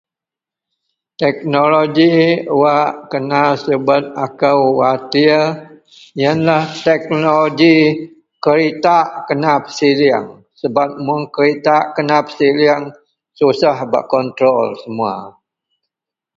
[1.21, 2.09] teknologi
[2.61, 5.41] wak kena subet akou khawtir
[6.21, 7.75] ienlah teknologi
[8.43, 10.27] keretak kena pesiling
[10.59, 12.83] sebab mun keretak kena pesiling
[13.37, 15.15] susah bak control semua